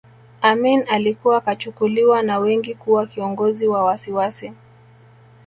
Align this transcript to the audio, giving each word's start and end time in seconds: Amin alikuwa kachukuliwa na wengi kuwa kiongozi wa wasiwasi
Amin 0.41 0.85
alikuwa 0.89 1.41
kachukuliwa 1.41 2.21
na 2.21 2.39
wengi 2.39 2.75
kuwa 2.75 3.05
kiongozi 3.07 3.67
wa 3.67 3.83
wasiwasi 3.83 4.53